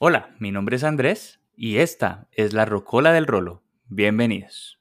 [0.00, 3.64] Hola, mi nombre es Andrés y esta es la Rocola del Rolo.
[3.88, 4.78] Bienvenidos.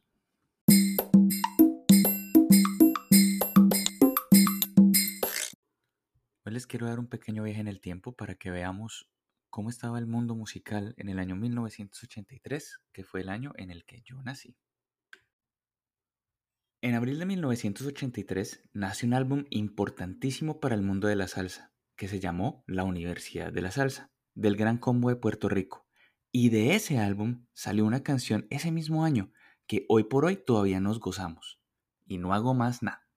[6.45, 9.09] Hoy les quiero dar un pequeño viaje en el tiempo para que veamos
[9.49, 13.85] cómo estaba el mundo musical en el año 1983, que fue el año en el
[13.85, 14.55] que yo nací.
[16.83, 22.07] En abril de 1983 nace un álbum importantísimo para el mundo de la salsa, que
[22.07, 25.87] se llamó La Universidad de la Salsa del Gran Combo de Puerto Rico.
[26.31, 29.31] Y de ese álbum salió una canción ese mismo año
[29.65, 31.59] que hoy por hoy todavía nos gozamos.
[32.05, 33.07] Y no hago más nada.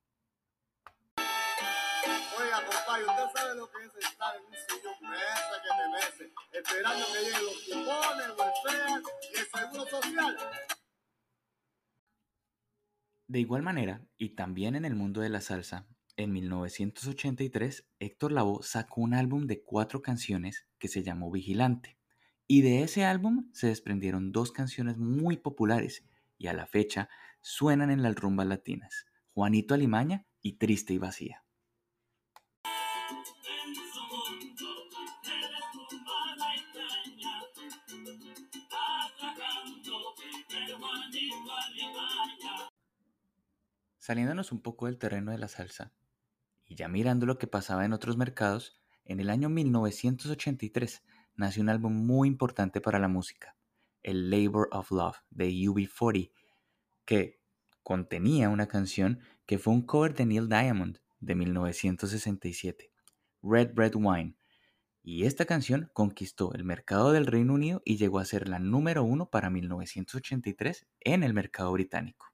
[1.19, 6.33] Oiga, compadre, usted sabe lo que es estar en un sillón mesa que te mece,
[6.53, 10.37] esperando que lleguen los cupones, welfare y el seguro social.
[13.27, 15.87] De igual manera, y también en el mundo de la salsa,
[16.23, 21.99] en 1983, Héctor Lavoe sacó un álbum de cuatro canciones que se llamó Vigilante.
[22.47, 26.05] Y de ese álbum se desprendieron dos canciones muy populares
[26.37, 27.09] y a la fecha
[27.41, 31.45] suenan en las rumbas latinas, Juanito Alimaña y Triste y Vacía.
[43.99, 45.93] Saliéndonos un poco del terreno de la salsa,
[46.71, 51.03] y ya mirando lo que pasaba en otros mercados, en el año 1983
[51.35, 53.57] nació un álbum muy importante para la música,
[54.05, 56.31] el Labor of Love de UB40,
[57.05, 57.41] que
[57.83, 62.93] contenía una canción que fue un cover de Neil Diamond de 1967,
[63.43, 64.37] Red Red Wine.
[65.03, 69.03] Y esta canción conquistó el mercado del Reino Unido y llegó a ser la número
[69.03, 72.30] uno para 1983 en el mercado británico.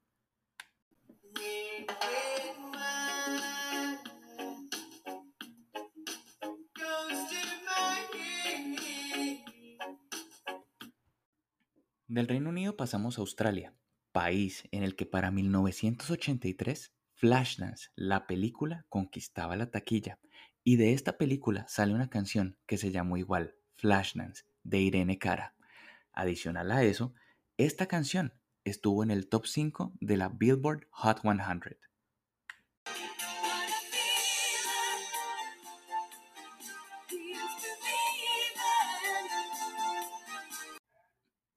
[12.17, 13.75] Del Reino Unido pasamos a Australia,
[14.11, 20.19] país en el que para 1983 Flashdance, la película, conquistaba la taquilla.
[20.65, 25.57] Y de esta película sale una canción que se llamó igual, Flashdance, de Irene Cara.
[26.11, 27.13] Adicional a eso,
[27.59, 28.33] esta canción
[28.65, 31.37] estuvo en el top 5 de la Billboard Hot 100.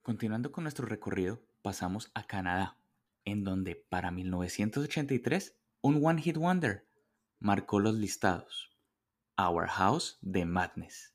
[0.02, 2.78] Continuando con nuestro recorrido, pasamos a Canadá,
[3.26, 6.88] en donde para 1983 un One Hit Wonder
[7.40, 8.72] marcó los listados.
[9.38, 11.14] Our House de Madness.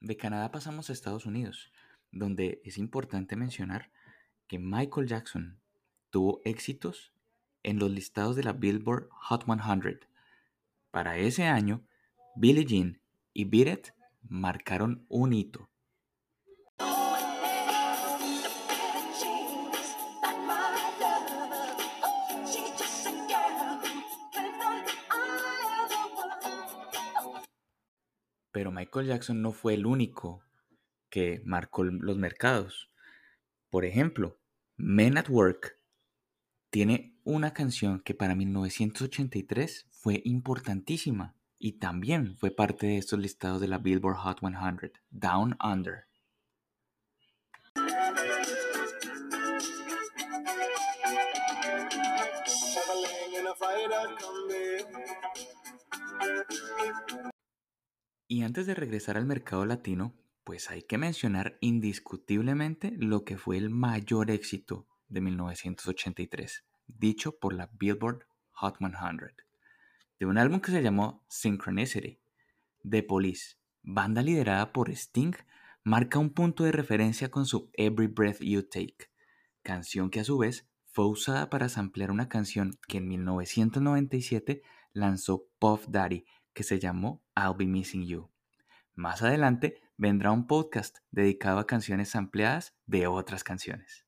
[0.00, 1.72] De Canadá pasamos a Estados Unidos,
[2.12, 3.90] donde es importante mencionar
[4.46, 5.60] que Michael Jackson
[6.10, 7.12] tuvo éxitos
[7.62, 10.00] en los listados de la Billboard Hot 100.
[10.90, 11.82] Para ese año,
[12.36, 13.00] Billie Jean
[13.32, 15.68] y Beat marcaron un hito.
[28.52, 30.44] Pero Michael Jackson no fue el único
[31.08, 32.90] que marcó los mercados.
[33.70, 34.38] Por ejemplo,
[34.76, 35.78] Men at Work
[36.70, 43.60] tiene una canción que para 1983 fue importantísima y también fue parte de estos listados
[43.60, 46.06] de la Billboard Hot 100, Down Under.
[58.26, 63.58] Y antes de regresar al mercado latino, pues hay que mencionar indiscutiblemente lo que fue
[63.58, 68.92] el mayor éxito de 1983 dicho por la Billboard Hot 100,
[70.18, 72.20] de un álbum que se llamó Synchronicity.
[72.88, 75.34] The Police, banda liderada por Sting,
[75.84, 79.10] marca un punto de referencia con su Every Breath You Take,
[79.62, 84.62] canción que a su vez fue usada para samplear una canción que en 1997
[84.92, 88.30] lanzó Puff Daddy, que se llamó I'll Be Missing You.
[88.94, 94.04] Más adelante vendrá un podcast dedicado a canciones sampleadas de otras canciones.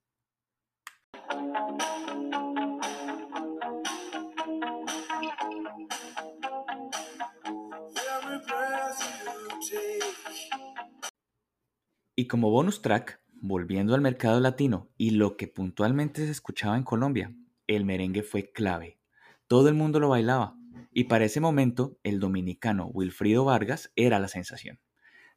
[12.17, 16.85] Y como bonus track, volviendo al mercado latino y lo que puntualmente se escuchaba en
[16.85, 17.35] Colombia,
[17.67, 18.99] el merengue fue clave.
[19.47, 20.57] Todo el mundo lo bailaba
[20.93, 24.81] y para ese momento el dominicano Wilfrido Vargas era la sensación.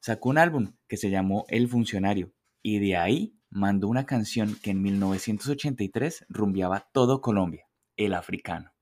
[0.00, 2.32] Sacó un álbum que se llamó El Funcionario
[2.62, 7.66] y de ahí mandó una canción que en 1983 rumbeaba todo Colombia,
[7.96, 8.72] El Africano.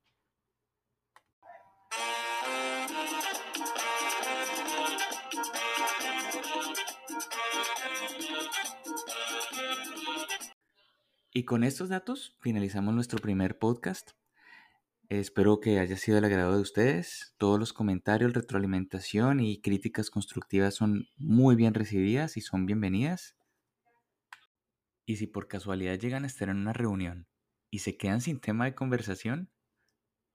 [11.37, 14.13] Y con estos datos finalizamos nuestro primer podcast.
[15.07, 17.35] Espero que haya sido el agrado de ustedes.
[17.37, 23.35] Todos los comentarios, retroalimentación y críticas constructivas son muy bien recibidas y son bienvenidas.
[25.05, 27.27] Y si por casualidad llegan a estar en una reunión
[27.69, 29.51] y se quedan sin tema de conversación,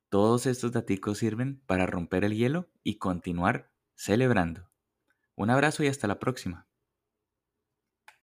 [0.09, 4.71] todos estos datos sirven para romper el hielo y continuar celebrando.
[5.35, 6.69] Un abrazo y hasta la próxima.